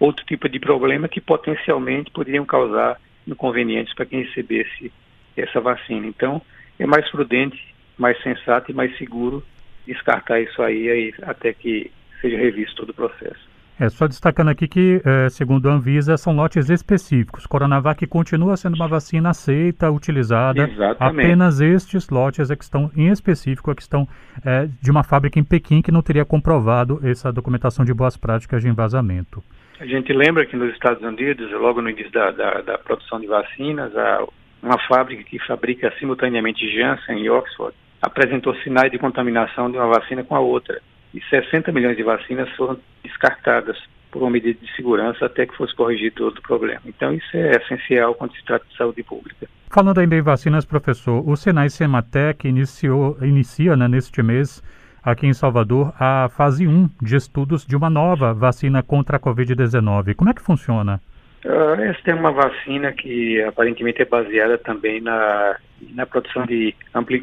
outro 0.00 0.26
tipo 0.26 0.48
de 0.48 0.58
problema 0.58 1.06
que 1.06 1.20
potencialmente 1.20 2.10
poderiam 2.10 2.44
causar 2.44 3.00
inconvenientes 3.24 3.94
para 3.94 4.04
quem 4.04 4.24
recebesse 4.24 4.90
essa 5.36 5.60
vacina. 5.60 6.08
Então, 6.08 6.42
é 6.76 6.86
mais 6.86 7.08
prudente, 7.08 7.72
mais 7.96 8.20
sensato 8.24 8.72
e 8.72 8.74
mais 8.74 8.98
seguro 8.98 9.44
descartar 9.86 10.40
isso 10.40 10.60
aí, 10.60 10.90
aí 10.90 11.14
até 11.22 11.52
que 11.52 11.92
seja 12.20 12.36
revisto 12.36 12.74
todo 12.74 12.90
o 12.90 12.94
processo. 12.94 13.47
É, 13.80 13.88
só 13.88 14.08
destacando 14.08 14.48
aqui 14.48 14.66
que, 14.66 15.00
é, 15.04 15.28
segundo 15.28 15.68
a 15.68 15.72
Anvisa, 15.74 16.16
são 16.16 16.34
lotes 16.34 16.68
específicos. 16.68 17.46
Coronavac 17.46 18.04
continua 18.08 18.56
sendo 18.56 18.74
uma 18.74 18.88
vacina 18.88 19.30
aceita, 19.30 19.88
utilizada. 19.88 20.68
Exatamente. 20.68 21.26
Apenas 21.26 21.60
estes 21.60 22.08
lotes 22.10 22.50
é 22.50 22.56
que 22.56 22.64
estão, 22.64 22.90
em 22.96 23.08
específico, 23.08 23.70
é 23.70 23.74
que 23.76 23.82
estão 23.82 24.08
é, 24.44 24.68
de 24.82 24.90
uma 24.90 25.04
fábrica 25.04 25.38
em 25.38 25.44
Pequim 25.44 25.80
que 25.80 25.92
não 25.92 26.02
teria 26.02 26.24
comprovado 26.24 27.00
essa 27.04 27.32
documentação 27.32 27.84
de 27.84 27.94
boas 27.94 28.16
práticas 28.16 28.62
de 28.62 28.68
envasamento. 28.68 29.42
A 29.78 29.86
gente 29.86 30.12
lembra 30.12 30.44
que 30.44 30.56
nos 30.56 30.72
Estados 30.72 31.02
Unidos, 31.02 31.48
logo 31.52 31.80
no 31.80 31.88
início 31.88 32.10
da, 32.10 32.32
da, 32.32 32.60
da 32.62 32.78
produção 32.78 33.20
de 33.20 33.28
vacinas, 33.28 33.96
a, 33.96 34.26
uma 34.60 34.78
fábrica 34.88 35.22
que 35.22 35.38
fabrica 35.46 35.92
simultaneamente 36.00 36.68
Janssen 36.68 37.20
e 37.20 37.30
Oxford 37.30 37.76
apresentou 38.02 38.56
sinais 38.56 38.90
de 38.90 38.98
contaminação 38.98 39.70
de 39.70 39.76
uma 39.76 39.86
vacina 39.86 40.24
com 40.24 40.34
a 40.34 40.40
outra 40.40 40.80
e 41.14 41.20
60 41.30 41.72
milhões 41.72 41.96
de 41.96 42.02
vacinas 42.02 42.48
foram 42.56 42.78
descartadas 43.02 43.78
por 44.10 44.22
uma 44.22 44.30
medida 44.30 44.58
de 44.60 44.74
segurança 44.74 45.26
até 45.26 45.46
que 45.46 45.56
fosse 45.56 45.74
corrigido 45.74 46.16
todo 46.16 46.38
o 46.38 46.42
problema. 46.42 46.80
Então 46.86 47.12
isso 47.12 47.36
é 47.36 47.52
essencial 47.52 48.14
quando 48.14 48.34
se 48.34 48.44
trata 48.44 48.64
de 48.68 48.76
saúde 48.76 49.02
pública. 49.02 49.46
Falando 49.70 49.98
ainda 49.98 50.16
em 50.16 50.22
vacinas, 50.22 50.64
professor, 50.64 51.22
o 51.28 51.36
Senai 51.36 51.68
Sematec 51.68 52.48
iniciou, 52.48 53.18
inicia 53.22 53.76
né, 53.76 53.86
neste 53.86 54.22
mês 54.22 54.62
aqui 55.02 55.26
em 55.26 55.34
Salvador 55.34 55.92
a 55.98 56.28
fase 56.30 56.66
1 56.66 56.88
de 57.02 57.16
estudos 57.16 57.66
de 57.66 57.76
uma 57.76 57.90
nova 57.90 58.32
vacina 58.32 58.82
contra 58.82 59.16
a 59.16 59.20
Covid-19. 59.20 60.14
Como 60.14 60.30
é 60.30 60.34
que 60.34 60.42
funciona? 60.42 61.00
Uh, 61.44 61.80
essa 61.80 62.10
é 62.10 62.14
uma 62.14 62.32
vacina 62.32 62.92
que 62.92 63.40
aparentemente 63.42 64.02
é 64.02 64.04
baseada 64.04 64.58
também 64.58 65.00
na, 65.00 65.56
na 65.94 66.04
produção 66.04 66.44
de 66.44 66.74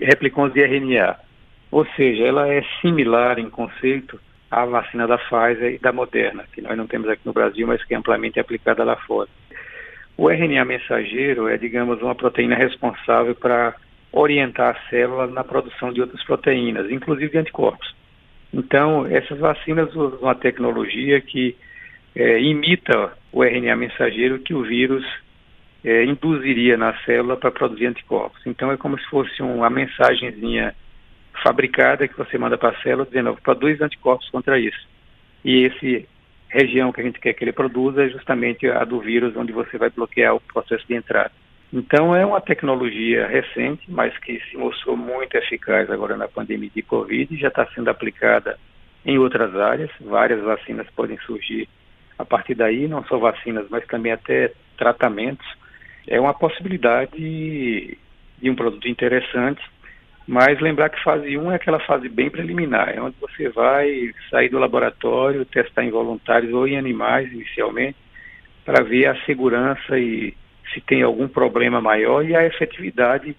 replicons 0.01 0.53
de 0.53 0.61
RNA. 0.61 1.17
Ou 1.75 1.85
seja, 1.87 2.23
ela 2.23 2.47
é 2.47 2.63
similar 2.79 3.37
em 3.37 3.49
conceito 3.49 4.17
à 4.49 4.63
vacina 4.63 5.05
da 5.05 5.17
Pfizer 5.17 5.73
e 5.73 5.77
da 5.77 5.91
Moderna, 5.91 6.45
que 6.53 6.61
nós 6.61 6.77
não 6.77 6.87
temos 6.87 7.09
aqui 7.09 7.23
no 7.25 7.33
Brasil, 7.33 7.67
mas 7.67 7.83
que 7.83 7.93
é 7.93 7.97
amplamente 7.97 8.39
aplicada 8.39 8.81
lá 8.85 8.95
fora. 8.95 9.27
O 10.15 10.29
RNA 10.29 10.63
mensageiro 10.63 11.49
é, 11.49 11.57
digamos, 11.57 12.01
uma 12.01 12.15
proteína 12.15 12.55
responsável 12.55 13.35
para 13.35 13.75
orientar 14.13 14.73
a 14.73 14.89
célula 14.89 15.27
na 15.27 15.43
produção 15.43 15.91
de 15.91 15.99
outras 15.99 16.23
proteínas, 16.23 16.89
inclusive 16.89 17.29
de 17.29 17.39
anticorpos. 17.39 17.93
Então, 18.53 19.05
essas 19.07 19.37
vacinas 19.37 19.93
usam 19.93 20.19
uma 20.19 20.33
tecnologia 20.33 21.19
que 21.19 21.57
é, 22.15 22.39
imita 22.39 23.11
o 23.33 23.43
RNA 23.43 23.75
mensageiro 23.75 24.39
que 24.39 24.53
o 24.53 24.63
vírus 24.63 25.05
é, 25.83 26.05
induziria 26.05 26.77
na 26.77 26.97
célula 26.99 27.35
para 27.35 27.51
produzir 27.51 27.87
anticorpos. 27.87 28.39
Então 28.45 28.71
é 28.71 28.77
como 28.77 28.97
se 28.97 29.05
fosse 29.09 29.41
uma 29.41 29.69
mensagenzinha 29.69 30.73
fabricada 31.43 32.07
que 32.07 32.17
você 32.17 32.37
manda 32.37 32.57
para 32.57 32.69
a 32.69 32.81
célula 32.81 33.05
dizendo 33.05 33.37
produz 33.43 33.81
anticorpos 33.81 34.29
contra 34.29 34.59
isso. 34.59 34.87
E 35.43 35.65
esse 35.65 36.07
região 36.49 36.91
que 36.91 37.01
a 37.01 37.03
gente 37.03 37.19
quer 37.19 37.33
que 37.33 37.43
ele 37.43 37.51
produza 37.51 38.03
é 38.03 38.09
justamente 38.09 38.67
a 38.67 38.83
do 38.83 38.99
vírus 38.99 39.35
onde 39.35 39.51
você 39.51 39.77
vai 39.77 39.89
bloquear 39.89 40.35
o 40.35 40.39
processo 40.39 40.85
de 40.87 40.95
entrada. 40.95 41.31
Então 41.73 42.15
é 42.15 42.25
uma 42.25 42.39
tecnologia 42.39 43.27
recente, 43.27 43.83
mas 43.89 44.17
que 44.19 44.39
se 44.49 44.57
mostrou 44.57 44.95
muito 44.95 45.35
eficaz 45.35 45.89
agora 45.91 46.15
na 46.15 46.27
pandemia 46.27 46.69
de 46.73 46.81
Covid 46.81 47.35
já 47.37 47.49
está 47.49 47.65
sendo 47.73 47.89
aplicada 47.89 48.57
em 49.05 49.17
outras 49.17 49.55
áreas. 49.55 49.91
Várias 49.99 50.41
vacinas 50.41 50.87
podem 50.95 51.17
surgir 51.19 51.67
a 52.17 52.23
partir 52.23 52.55
daí, 52.55 52.87
não 52.87 53.03
só 53.05 53.17
vacinas, 53.17 53.67
mas 53.69 53.85
também 53.87 54.11
até 54.11 54.53
tratamentos. 54.77 55.45
É 56.07 56.19
uma 56.19 56.33
possibilidade 56.33 57.97
de 58.41 58.49
um 58.49 58.55
produto 58.55 58.87
interessante 58.87 59.61
mas 60.27 60.59
lembrar 60.59 60.89
que 60.89 61.03
fase 61.03 61.37
1 61.37 61.51
é 61.51 61.55
aquela 61.55 61.79
fase 61.79 62.09
bem 62.09 62.29
preliminar, 62.29 62.89
é 62.89 63.01
onde 63.01 63.15
você 63.19 63.49
vai 63.49 64.11
sair 64.29 64.49
do 64.49 64.57
laboratório, 64.57 65.45
testar 65.45 65.83
em 65.83 65.91
voluntários 65.91 66.51
ou 66.51 66.67
em 66.67 66.77
animais 66.77 67.31
inicialmente, 67.31 67.97
para 68.63 68.83
ver 68.83 69.07
a 69.07 69.25
segurança 69.25 69.99
e 69.99 70.33
se 70.73 70.81
tem 70.81 71.03
algum 71.03 71.27
problema 71.27 71.79
maior 71.79 72.25
e 72.25 72.35
a 72.35 72.45
efetividade 72.45 73.35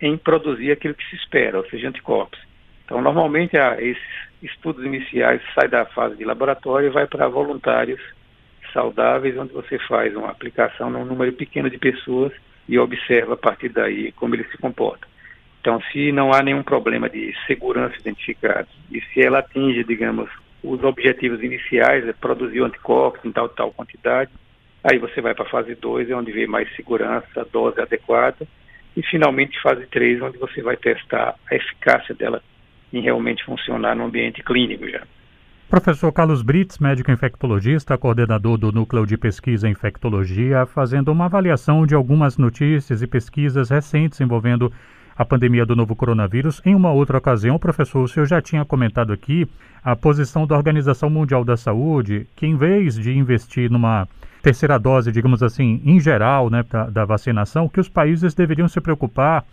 em 0.00 0.16
produzir 0.16 0.70
aquilo 0.70 0.94
que 0.94 1.04
se 1.10 1.16
espera, 1.16 1.58
ou 1.58 1.68
seja, 1.68 1.88
anticorpos. 1.88 2.38
Então, 2.84 3.02
normalmente, 3.02 3.56
esses 3.80 4.02
estudos 4.40 4.84
iniciais 4.84 5.42
saem 5.54 5.68
da 5.68 5.84
fase 5.86 6.16
de 6.16 6.24
laboratório 6.24 6.86
e 6.86 6.92
vai 6.92 7.08
para 7.08 7.26
voluntários 7.26 8.00
saudáveis, 8.72 9.36
onde 9.36 9.52
você 9.52 9.76
faz 9.80 10.14
uma 10.14 10.30
aplicação 10.30 10.88
num 10.88 11.04
número 11.04 11.32
pequeno 11.32 11.68
de 11.68 11.78
pessoas 11.78 12.32
e 12.68 12.78
observa 12.78 13.34
a 13.34 13.36
partir 13.36 13.70
daí 13.70 14.12
como 14.12 14.36
ele 14.36 14.44
se 14.44 14.58
comporta. 14.58 15.07
Então, 15.60 15.80
se 15.92 16.12
não 16.12 16.32
há 16.32 16.42
nenhum 16.42 16.62
problema 16.62 17.08
de 17.08 17.34
segurança 17.46 17.96
identificado 17.98 18.68
e 18.90 19.00
se 19.00 19.20
ela 19.20 19.40
atinge, 19.40 19.84
digamos, 19.84 20.30
os 20.62 20.82
objetivos 20.82 21.42
iniciais, 21.42 22.06
é 22.06 22.12
produzir 22.12 22.62
anticorpos 22.62 23.24
em 23.24 23.32
tal 23.32 23.48
tal 23.48 23.72
quantidade, 23.72 24.30
aí 24.82 24.98
você 24.98 25.20
vai 25.20 25.34
para 25.34 25.44
a 25.44 25.50
fase 25.50 25.74
2, 25.74 26.10
é 26.10 26.14
onde 26.14 26.32
vê 26.32 26.46
mais 26.46 26.74
segurança, 26.74 27.46
dose 27.52 27.80
adequada, 27.80 28.46
e 28.96 29.02
finalmente 29.02 29.60
fase 29.60 29.86
3, 29.86 30.22
onde 30.22 30.38
você 30.38 30.62
vai 30.62 30.76
testar 30.76 31.34
a 31.50 31.54
eficácia 31.54 32.14
dela 32.14 32.42
em 32.92 33.00
realmente 33.00 33.44
funcionar 33.44 33.94
no 33.94 34.04
ambiente 34.04 34.42
clínico 34.42 34.88
já. 34.88 35.02
Professor 35.68 36.10
Carlos 36.10 36.40
Brits, 36.40 36.78
médico 36.78 37.10
infectologista, 37.10 37.98
coordenador 37.98 38.56
do 38.56 38.72
Núcleo 38.72 39.04
de 39.04 39.18
Pesquisa 39.18 39.68
em 39.68 39.72
Infectologia, 39.72 40.64
fazendo 40.64 41.12
uma 41.12 41.26
avaliação 41.26 41.86
de 41.86 41.94
algumas 41.94 42.38
notícias 42.38 43.02
e 43.02 43.06
pesquisas 43.06 43.68
recentes 43.68 44.18
envolvendo 44.18 44.72
a 45.18 45.24
pandemia 45.24 45.66
do 45.66 45.74
novo 45.74 45.96
coronavírus. 45.96 46.62
Em 46.64 46.76
uma 46.76 46.92
outra 46.92 47.18
ocasião, 47.18 47.58
professor, 47.58 48.04
o 48.04 48.08
senhor 48.08 48.26
já 48.26 48.40
tinha 48.40 48.64
comentado 48.64 49.12
aqui 49.12 49.48
a 49.82 49.96
posição 49.96 50.46
da 50.46 50.56
Organização 50.56 51.10
Mundial 51.10 51.44
da 51.44 51.56
Saúde, 51.56 52.28
que 52.36 52.46
em 52.46 52.56
vez 52.56 52.94
de 52.94 53.12
investir 53.12 53.68
numa 53.68 54.06
terceira 54.40 54.78
dose, 54.78 55.10
digamos 55.10 55.42
assim, 55.42 55.82
em 55.84 55.98
geral, 55.98 56.48
né, 56.48 56.64
da, 56.70 56.84
da 56.84 57.04
vacinação, 57.04 57.68
que 57.68 57.80
os 57.80 57.88
países 57.88 58.32
deveriam 58.32 58.68
se 58.68 58.80
preocupar 58.80 59.44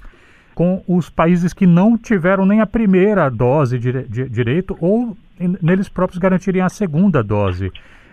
com 0.53 0.83
os 0.87 1.09
países 1.09 1.51
que 1.51 1.65
não 1.65 1.97
tiveram 1.97 2.45
nem 2.45 2.61
a 2.61 2.67
primeira 2.67 3.27
dose 3.29 3.79
de, 3.79 4.29
direito 4.29 4.77
ou 4.79 5.17
neles 5.61 5.89
próprios 5.89 6.19
garantirem 6.19 6.61
a 6.61 6.69
segunda 6.69 7.23
dose. 7.23 7.71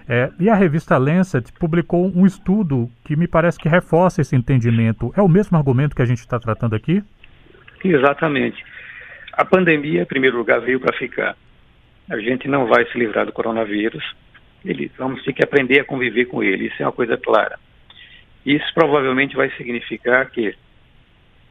É, 0.09 0.31
e 0.41 0.49
a 0.49 0.55
revista 0.55 0.97
Lancet 0.97 1.53
publicou 1.53 2.11
um 2.17 2.27
estudo 2.27 2.91
que 3.05 3.15
me 3.15 3.29
parece 3.29 3.59
que 3.59 3.69
reforça 3.69 4.21
esse 4.21 4.35
entendimento. 4.35 5.13
É 5.17 5.23
o 5.23 5.29
mesmo 5.29 5.57
argumento 5.57 5.95
que 5.95 6.03
a 6.03 6.07
gente 6.07 6.19
está 6.19 6.41
tratando 6.41 6.75
aqui? 6.75 7.05
Exatamente. 7.85 8.65
A 9.33 9.45
pandemia, 9.45 10.03
em 10.03 10.07
primeiro 10.07 10.37
lugar, 10.37 10.61
veio 10.61 10.81
para 10.81 10.97
ficar. 10.97 11.37
A 12.11 12.19
gente 12.19 12.49
não 12.49 12.67
vai 12.67 12.85
se 12.87 12.99
livrar 12.99 13.27
do 13.27 13.33
coronavírus. 13.33 14.05
Ele, 14.65 14.91
vamos 14.97 15.23
ter 15.25 15.33
que 15.33 15.43
aprender 15.43 15.81
a 15.81 15.85
conviver 15.85 16.27
com 16.27 16.43
ele. 16.43 16.67
Isso 16.67 16.83
é 16.83 16.87
uma 16.87 16.93
coisa 16.93 17.17
clara. 17.17 17.59
Isso 18.45 18.67
provavelmente 18.75 19.37
vai 19.37 19.51
significar 19.53 20.31
que 20.31 20.55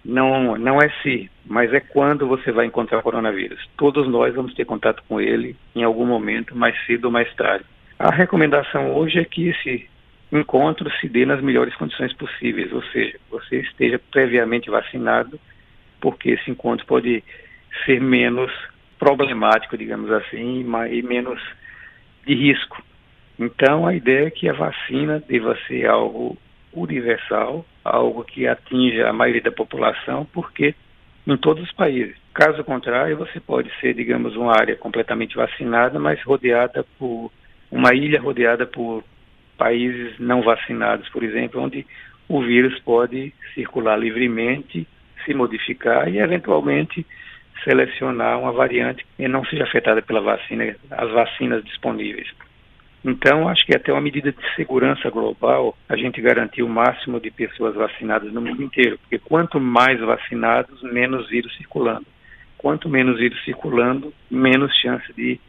não, 0.04 0.58
não 0.58 0.82
é 0.82 0.90
se, 1.02 1.30
mas 1.46 1.74
é 1.74 1.80
quando 1.80 2.28
você 2.28 2.52
vai 2.52 2.66
encontrar 2.66 3.00
o 3.00 3.04
coronavírus. 3.04 3.68
Todos 3.78 4.08
nós 4.08 4.34
vamos 4.34 4.54
ter 4.54 4.66
contato 4.66 5.04
com 5.08 5.22
ele 5.22 5.56
em 5.76 5.84
algum 5.84 6.06
momento, 6.06 6.56
mais 6.56 6.76
cedo 6.86 7.06
ou 7.06 7.12
mais 7.12 7.34
tarde. 7.36 7.66
A 7.98 8.12
recomendação 8.12 8.96
hoje 8.96 9.20
é 9.20 9.26
que 9.26 9.50
esse 9.50 9.88
encontro 10.32 10.90
se 11.00 11.08
dê 11.08 11.26
nas 11.26 11.42
melhores 11.42 11.76
condições 11.76 12.14
possíveis, 12.14 12.72
ou 12.72 12.82
seja, 12.86 13.20
você 13.30 13.60
esteja 13.60 14.00
previamente 14.12 14.70
vacinado 14.70 15.40
porque 16.02 16.32
esse 16.32 16.50
encontro 16.52 16.86
pode 16.86 17.24
ser 17.86 18.02
menos 18.02 18.52
problemático, 19.00 19.78
digamos 19.78 20.12
assim, 20.12 20.66
e 20.92 21.02
menos 21.02 21.42
de 22.26 22.36
risco. 22.36 22.84
Então, 23.40 23.88
a 23.88 23.96
ideia 23.96 24.28
é 24.28 24.32
que 24.32 24.50
a 24.50 24.54
vacina 24.54 25.24
deva 25.28 25.58
ser 25.68 25.88
algo 25.88 26.38
universal, 26.74 27.66
algo 27.84 28.24
que 28.24 28.48
atinja 28.48 29.10
a 29.10 29.14
maioria 29.14 29.42
da 29.42 29.52
população, 29.52 30.28
porque 30.32 30.76
em 31.26 31.38
todos 31.38 31.64
os 31.64 31.72
países. 31.74 32.16
Caso 32.34 32.64
contrário, 32.64 33.18
você 33.18 33.40
pode 33.40 33.72
ser, 33.80 33.94
digamos, 33.94 34.36
uma 34.36 34.54
área 34.54 34.76
completamente 34.76 35.36
vacinada, 35.36 36.00
mas 36.00 36.22
rodeada 36.24 36.86
por 36.98 37.32
uma 37.72 37.94
ilha 37.94 38.20
rodeada 38.20 38.66
por 38.66 39.04
países 39.58 40.18
não 40.20 40.42
vacinados, 40.42 41.08
por 41.10 41.24
exemplo, 41.24 41.62
onde 41.62 41.86
o 42.28 42.42
vírus 42.42 42.80
pode 42.80 43.34
circular 43.54 43.98
livremente 43.98 44.88
se 45.24 45.34
modificar 45.34 46.08
e, 46.08 46.20
eventualmente, 46.20 47.06
selecionar 47.64 48.40
uma 48.40 48.52
variante 48.52 49.06
que 49.16 49.28
não 49.28 49.46
seja 49.46 49.64
afetada 49.64 50.02
pela 50.02 50.22
vacina, 50.22 50.76
as 50.92 51.12
vacinas 51.12 51.64
disponíveis. 51.64 52.28
Então, 53.04 53.50
acho 53.50 53.66
que 53.66 53.76
até 53.76 53.92
uma 53.92 54.02
medida 54.02 54.32
de 54.32 54.56
segurança 54.56 55.10
global, 55.10 55.76
a 55.90 55.96
gente 55.96 56.22
garantir 56.22 56.62
o 56.62 56.70
máximo 56.70 57.20
de 57.20 57.32
pessoas 57.32 57.74
vacinadas 57.76 58.32
no 58.32 58.42
mundo 58.42 58.62
inteiro, 58.62 59.00
porque 59.00 59.18
quanto 59.18 59.60
mais 59.60 60.00
vacinados, 60.00 60.82
menos 60.84 61.28
vírus 61.28 61.56
circulando. 61.58 62.06
Quanto 62.58 62.88
menos 62.88 63.18
vírus 63.18 63.44
circulando, 63.44 64.14
menos 64.30 64.72
chance 64.80 65.12
de 65.14 65.40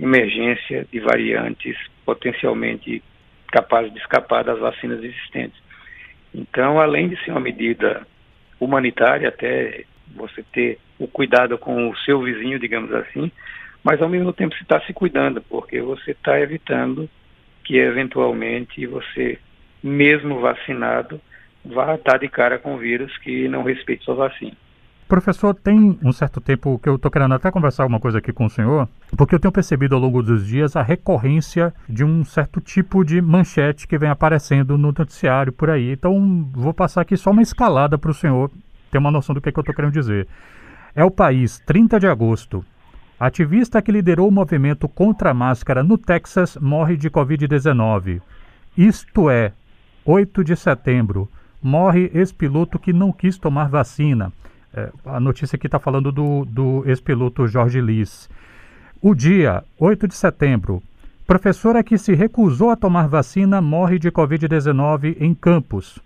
emergência 0.00 0.86
de 0.90 1.00
variantes 1.00 1.76
potencialmente 2.04 3.02
capazes 3.48 3.92
de 3.92 3.98
escapar 3.98 4.42
das 4.42 4.58
vacinas 4.58 5.04
existentes. 5.04 5.60
Então, 6.34 6.80
além 6.80 7.10
de 7.10 7.22
ser 7.22 7.32
uma 7.32 7.40
medida 7.40 8.06
humanitária, 8.64 9.28
até 9.28 9.84
você 10.14 10.42
ter 10.52 10.78
o 10.98 11.08
cuidado 11.08 11.58
com 11.58 11.88
o 11.88 11.96
seu 11.98 12.22
vizinho, 12.22 12.58
digamos 12.58 12.92
assim, 12.94 13.30
mas 13.82 14.00
ao 14.00 14.08
mesmo 14.08 14.32
tempo 14.32 14.54
você 14.54 14.62
está 14.62 14.80
se 14.82 14.92
cuidando, 14.92 15.42
porque 15.42 15.80
você 15.80 16.12
está 16.12 16.38
evitando 16.40 17.08
que 17.64 17.76
eventualmente 17.76 18.86
você, 18.86 19.38
mesmo 19.82 20.40
vacinado, 20.40 21.20
vá 21.64 21.94
estar 21.94 22.18
de 22.18 22.28
cara 22.28 22.58
com 22.58 22.74
o 22.74 22.78
vírus 22.78 23.16
que 23.18 23.48
não 23.48 23.62
respeite 23.62 24.04
sua 24.04 24.14
vacina. 24.14 24.56
Professor, 25.12 25.54
tem 25.54 25.98
um 26.02 26.10
certo 26.10 26.40
tempo 26.40 26.78
que 26.82 26.88
eu 26.88 26.96
estou 26.96 27.10
querendo 27.10 27.34
até 27.34 27.50
conversar 27.50 27.84
uma 27.84 28.00
coisa 28.00 28.16
aqui 28.16 28.32
com 28.32 28.46
o 28.46 28.48
senhor, 28.48 28.88
porque 29.14 29.34
eu 29.34 29.38
tenho 29.38 29.52
percebido 29.52 29.94
ao 29.94 30.00
longo 30.00 30.22
dos 30.22 30.46
dias 30.46 30.74
a 30.74 30.80
recorrência 30.80 31.74
de 31.86 32.02
um 32.02 32.24
certo 32.24 32.62
tipo 32.62 33.04
de 33.04 33.20
manchete 33.20 33.86
que 33.86 33.98
vem 33.98 34.08
aparecendo 34.08 34.78
no 34.78 34.90
noticiário 34.90 35.52
por 35.52 35.68
aí. 35.68 35.92
Então, 35.92 36.48
vou 36.54 36.72
passar 36.72 37.02
aqui 37.02 37.14
só 37.14 37.30
uma 37.30 37.42
escalada 37.42 37.98
para 37.98 38.10
o 38.10 38.14
senhor 38.14 38.50
ter 38.90 38.96
uma 38.96 39.10
noção 39.10 39.34
do 39.34 39.40
que, 39.42 39.50
é 39.50 39.52
que 39.52 39.58
eu 39.58 39.60
estou 39.60 39.74
querendo 39.74 39.92
dizer. 39.92 40.26
É 40.94 41.04
o 41.04 41.10
país, 41.10 41.60
30 41.66 42.00
de 42.00 42.06
agosto. 42.06 42.64
Ativista 43.20 43.82
que 43.82 43.92
liderou 43.92 44.28
o 44.28 44.32
movimento 44.32 44.88
contra 44.88 45.32
a 45.32 45.34
máscara 45.34 45.82
no 45.82 45.98
Texas 45.98 46.56
morre 46.56 46.96
de 46.96 47.10
Covid-19. 47.10 48.22
Isto 48.78 49.28
é, 49.28 49.52
8 50.06 50.42
de 50.42 50.56
setembro. 50.56 51.28
Morre 51.62 52.10
ex-piloto 52.14 52.78
que 52.78 52.94
não 52.94 53.12
quis 53.12 53.36
tomar 53.36 53.68
vacina. 53.68 54.32
É, 54.74 54.90
a 55.04 55.20
notícia 55.20 55.56
aqui 55.56 55.66
está 55.66 55.78
falando 55.78 56.10
do, 56.10 56.44
do 56.46 56.82
ex-piloto 56.86 57.46
Jorge 57.46 57.80
Liz. 57.80 58.28
O 59.00 59.14
dia, 59.14 59.62
8 59.78 60.08
de 60.08 60.14
setembro. 60.14 60.82
Professora 61.26 61.82
que 61.82 61.98
se 61.98 62.14
recusou 62.14 62.70
a 62.70 62.76
tomar 62.76 63.06
vacina 63.06 63.60
morre 63.60 63.98
de 63.98 64.10
Covid-19 64.10 65.16
em 65.20 65.34
Campos. 65.34 65.98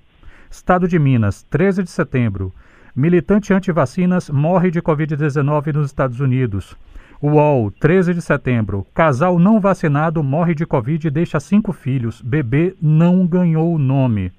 Estado 0.50 0.88
de 0.88 0.98
Minas, 0.98 1.42
13 1.44 1.82
de 1.82 1.90
setembro. 1.90 2.52
Militante 2.94 3.52
anti-vacinas 3.52 4.30
morre 4.30 4.70
de 4.70 4.82
Covid-19 4.82 5.72
nos 5.74 5.86
Estados 5.86 6.20
Unidos. 6.20 6.76
UOL, 7.22 7.70
13 7.70 8.14
de 8.14 8.22
setembro. 8.22 8.86
Casal 8.94 9.38
não 9.38 9.60
vacinado 9.60 10.22
morre 10.22 10.54
de 10.54 10.66
Covid 10.66 11.06
e 11.06 11.10
deixa 11.10 11.38
cinco 11.38 11.72
filhos. 11.72 12.20
Bebê 12.20 12.74
não 12.80 13.26
ganhou 13.26 13.74
o 13.74 13.78
nome. 13.78 14.32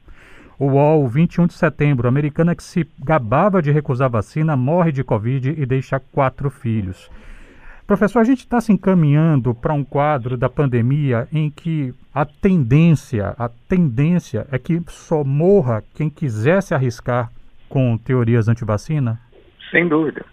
O 0.60 0.66
UOL, 0.72 1.08
21 1.08 1.46
de 1.46 1.54
setembro, 1.54 2.08
americana 2.08 2.56
que 2.56 2.64
se 2.64 2.88
gabava 3.00 3.62
de 3.62 3.72
recusar 3.72 4.10
vacina 4.10 4.58
morre 4.58 4.92
de 4.92 5.04
Covid 5.04 5.54
e 5.56 5.66
deixa 5.68 6.00
quatro 6.00 6.50
filhos. 6.50 7.12
Professor, 7.86 8.20
a 8.20 8.24
gente 8.24 8.40
está 8.40 8.60
se 8.60 8.74
encaminhando 8.74 9.54
para 9.54 9.72
um 9.72 9.84
quadro 9.84 10.36
da 10.36 10.50
pandemia 10.50 11.28
em 11.32 11.52
que 11.52 11.94
a 12.14 12.26
tendência, 12.26 13.36
a 13.38 13.48
tendência 13.48 14.48
é 14.52 14.58
que 14.58 14.82
só 14.88 15.24
morra 15.24 15.84
quem 15.94 16.10
quiser 16.10 16.62
se 16.64 16.74
arriscar 16.74 17.30
com 17.70 17.96
teorias 17.96 18.50
anti-vacina? 18.50 19.20
Sem 19.70 19.88
dúvida. 19.88 20.26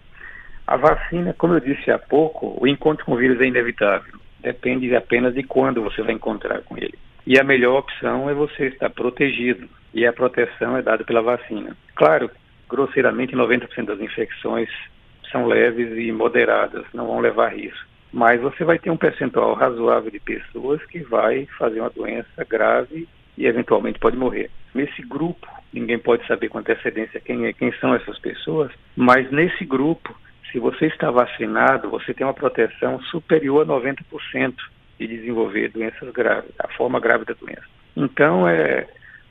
A 0.66 0.78
vacina, 0.78 1.34
como 1.34 1.52
eu 1.52 1.60
disse 1.60 1.90
há 1.90 1.98
pouco, 1.98 2.56
o 2.58 2.66
encontro 2.66 3.04
com 3.04 3.12
o 3.12 3.18
vírus 3.18 3.38
é 3.40 3.44
inevitável. 3.44 4.18
Depende 4.40 4.96
apenas 4.96 5.34
de 5.34 5.42
quando 5.42 5.82
você 5.82 6.02
vai 6.02 6.14
encontrar 6.14 6.62
com 6.62 6.78
ele. 6.78 6.98
E 7.26 7.38
a 7.38 7.44
melhor 7.44 7.78
opção 7.78 8.28
é 8.28 8.34
você 8.34 8.66
estar 8.66 8.90
protegido. 8.90 9.68
E 9.92 10.06
a 10.06 10.12
proteção 10.12 10.76
é 10.76 10.82
dada 10.82 11.04
pela 11.04 11.22
vacina. 11.22 11.76
Claro, 11.94 12.30
grosseiramente, 12.68 13.34
90% 13.34 13.86
das 13.86 14.00
infecções 14.00 14.68
são 15.30 15.46
leves 15.46 15.96
e 15.96 16.12
moderadas, 16.12 16.84
não 16.92 17.06
vão 17.06 17.20
levar 17.20 17.54
risco. 17.54 17.86
Mas 18.12 18.40
você 18.40 18.62
vai 18.62 18.78
ter 18.78 18.90
um 18.90 18.96
percentual 18.96 19.54
razoável 19.54 20.10
de 20.10 20.20
pessoas 20.20 20.84
que 20.86 21.00
vai 21.00 21.46
fazer 21.58 21.80
uma 21.80 21.90
doença 21.90 22.44
grave 22.48 23.08
e 23.36 23.46
eventualmente 23.46 23.98
pode 23.98 24.16
morrer. 24.16 24.50
Nesse 24.72 25.02
grupo, 25.02 25.48
ninguém 25.72 25.98
pode 25.98 26.26
saber 26.26 26.48
com 26.48 26.58
antecedência 26.58 27.20
quem, 27.20 27.46
é, 27.46 27.52
quem 27.52 27.72
são 27.80 27.94
essas 27.94 28.18
pessoas, 28.18 28.70
mas 28.94 29.30
nesse 29.32 29.64
grupo, 29.64 30.14
se 30.52 30.58
você 30.60 30.86
está 30.86 31.10
vacinado, 31.10 31.90
você 31.90 32.14
tem 32.14 32.24
uma 32.24 32.34
proteção 32.34 33.00
superior 33.02 33.62
a 33.62 33.66
90% 33.66 34.54
de 34.98 35.06
desenvolver 35.06 35.68
doenças 35.68 36.10
graves, 36.12 36.50
a 36.58 36.68
forma 36.68 37.00
grave 37.00 37.24
da 37.24 37.34
doença. 37.34 37.66
Então, 37.96 38.48
é 38.48 38.86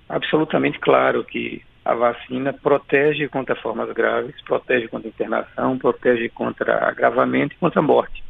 absolutamente 0.09 0.79
claro 0.79 1.23
que 1.23 1.61
a 1.85 1.93
vacina 1.93 2.53
protege 2.53 3.27
contra 3.27 3.55
formas 3.55 3.91
graves, 3.91 4.35
protege 4.45 4.87
contra 4.87 5.09
internação, 5.09 5.77
protege 5.77 6.29
contra 6.29 6.87
agravamento 6.87 7.53
e 7.53 7.57
contra 7.57 7.81
morte. 7.81 8.23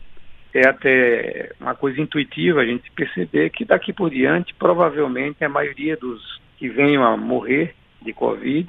É 0.53 0.67
até 0.67 1.51
uma 1.59 1.75
coisa 1.75 1.99
intuitiva 2.01 2.61
a 2.61 2.65
gente 2.65 2.91
perceber 2.91 3.49
que 3.49 3.65
daqui 3.65 3.91
por 3.91 4.09
diante, 4.09 4.53
provavelmente, 4.53 5.43
a 5.43 5.49
maioria 5.49 5.97
dos 5.97 6.41
que 6.57 6.69
venham 6.69 7.03
a 7.03 7.17
morrer 7.17 7.75
de 8.01 8.13
Covid, 8.13 8.67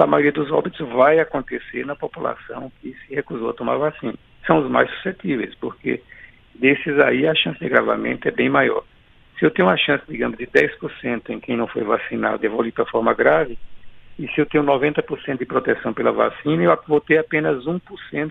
a 0.00 0.06
maioria 0.06 0.32
dos 0.32 0.50
óbitos 0.50 0.80
vai 0.88 1.18
acontecer 1.18 1.84
na 1.84 1.96
população 1.96 2.70
que 2.80 2.94
se 2.94 3.14
recusou 3.14 3.50
a 3.50 3.54
tomar 3.54 3.76
vacina. 3.76 4.14
São 4.46 4.58
os 4.58 4.70
mais 4.70 4.90
suscetíveis, 4.90 5.54
porque 5.56 6.00
desses 6.54 6.98
aí 7.00 7.26
a 7.26 7.34
chance 7.34 7.58
de 7.58 7.66
agravamento 7.66 8.28
é 8.28 8.30
bem 8.30 8.48
maior. 8.48 8.84
Se 9.38 9.44
eu 9.44 9.50
tenho 9.50 9.68
uma 9.68 9.76
chance, 9.76 10.04
digamos, 10.08 10.38
de 10.38 10.46
10% 10.46 11.30
em 11.30 11.40
quem 11.40 11.56
não 11.56 11.66
foi 11.66 11.82
vacinado 11.82 12.44
evoluir 12.44 12.72
para 12.72 12.86
forma 12.86 13.12
grave, 13.12 13.58
e 14.18 14.28
se 14.28 14.40
eu 14.40 14.46
tenho 14.46 14.62
90% 14.62 15.38
de 15.38 15.46
proteção 15.46 15.92
pela 15.92 16.12
vacina, 16.12 16.62
eu 16.62 16.78
vou 16.86 17.00
ter 17.00 17.18
apenas 17.18 17.64
1% 17.64 17.80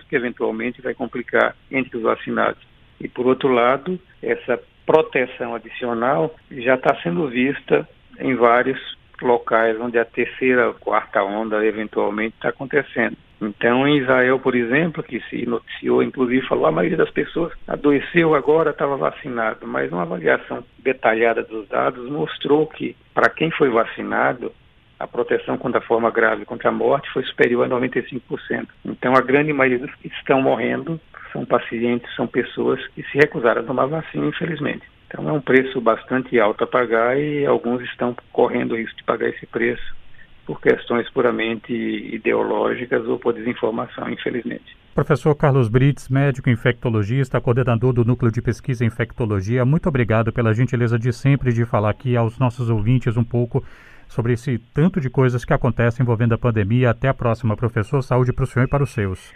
que 0.08 0.16
eventualmente 0.16 0.80
vai 0.80 0.94
complicar 0.94 1.56
entre 1.70 1.96
os 1.96 2.02
vacinados. 2.02 2.62
E 3.00 3.08
por 3.08 3.26
outro 3.26 3.48
lado, 3.48 3.98
essa 4.22 4.58
proteção 4.86 5.54
adicional 5.54 6.34
já 6.50 6.76
está 6.76 6.94
sendo 7.02 7.28
vista 7.28 7.86
em 8.18 8.34
vários 8.34 8.78
locais 9.20 9.78
onde 9.80 9.98
a 9.98 10.04
terceira, 10.04 10.72
quarta 10.74 11.22
onda 11.22 11.64
eventualmente 11.64 12.36
está 12.36 12.48
acontecendo. 12.48 13.16
Então, 13.42 13.88
em 13.88 13.98
Israel, 13.98 14.38
por 14.38 14.54
exemplo, 14.54 15.02
que 15.02 15.20
se 15.28 15.44
noticiou, 15.44 16.00
inclusive 16.00 16.46
falou, 16.46 16.66
a 16.66 16.72
maioria 16.72 16.96
das 16.96 17.10
pessoas 17.10 17.52
adoeceu 17.66 18.36
agora, 18.36 18.70
estava 18.70 18.96
vacinado, 18.96 19.66
mas 19.66 19.90
uma 19.90 20.02
avaliação 20.02 20.62
detalhada 20.78 21.42
dos 21.42 21.66
dados 21.68 22.08
mostrou 22.08 22.68
que, 22.68 22.94
para 23.12 23.28
quem 23.28 23.50
foi 23.50 23.68
vacinado, 23.68 24.52
a 24.96 25.08
proteção 25.08 25.58
contra 25.58 25.80
a 25.80 25.84
forma 25.84 26.08
grave 26.12 26.44
contra 26.44 26.68
a 26.68 26.72
morte 26.72 27.10
foi 27.12 27.24
superior 27.24 27.64
a 27.64 27.68
95%. 27.68 28.68
Então, 28.84 29.14
a 29.16 29.20
grande 29.20 29.52
maioria 29.52 29.84
dos 29.84 29.94
que 29.96 30.06
estão 30.06 30.40
morrendo 30.40 31.00
são 31.32 31.44
pacientes, 31.44 32.14
são 32.14 32.28
pessoas 32.28 32.86
que 32.88 33.02
se 33.02 33.18
recusaram 33.18 33.62
a 33.62 33.64
tomar 33.64 33.86
vacina, 33.86 34.26
infelizmente. 34.26 34.86
Então, 35.08 35.28
é 35.28 35.32
um 35.32 35.40
preço 35.40 35.80
bastante 35.80 36.38
alto 36.38 36.62
a 36.62 36.66
pagar 36.68 37.18
e 37.18 37.44
alguns 37.44 37.82
estão 37.82 38.14
correndo 38.30 38.72
o 38.72 38.76
risco 38.76 38.96
de 38.96 39.02
pagar 39.02 39.30
esse 39.30 39.46
preço 39.46 40.01
por 40.46 40.60
questões 40.60 41.08
puramente 41.10 41.72
ideológicas 41.72 43.06
ou 43.06 43.18
por 43.18 43.32
desinformação, 43.34 44.10
infelizmente. 44.10 44.76
Professor 44.94 45.34
Carlos 45.34 45.68
Brits, 45.68 46.08
médico 46.08 46.50
infectologista, 46.50 47.40
coordenador 47.40 47.92
do 47.94 48.04
Núcleo 48.04 48.30
de 48.30 48.42
Pesquisa 48.42 48.84
em 48.84 48.88
Infectologia, 48.88 49.64
muito 49.64 49.88
obrigado 49.88 50.32
pela 50.32 50.52
gentileza 50.52 50.98
de 50.98 51.12
sempre 51.12 51.52
de 51.52 51.64
falar 51.64 51.90
aqui 51.90 52.16
aos 52.16 52.38
nossos 52.38 52.68
ouvintes 52.68 53.16
um 53.16 53.24
pouco 53.24 53.64
sobre 54.12 54.34
esse 54.34 54.58
tanto 54.74 55.00
de 55.00 55.08
coisas 55.08 55.44
que 55.44 55.54
acontecem 55.54 56.04
envolvendo 56.04 56.34
a 56.34 56.38
pandemia. 56.38 56.90
Até 56.90 57.08
a 57.08 57.14
próxima, 57.14 57.56
professor. 57.56 58.02
Saúde 58.02 58.32
para 58.32 58.44
o 58.44 58.46
senhor 58.46 58.66
e 58.66 58.68
para 58.68 58.82
os 58.82 58.90
seus. 58.90 59.32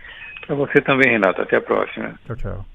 Para 0.46 0.54
você 0.54 0.80
também, 0.82 1.12
Renato. 1.12 1.40
Até 1.40 1.56
a 1.56 1.60
próxima. 1.62 2.14
Tchau, 2.26 2.36
tchau. 2.36 2.66